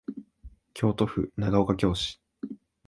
[0.73, 2.19] 京都府長岡京市